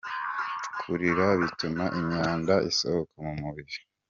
[0.79, 3.77] Kurira bituma imyanda isohoka mu mubiri.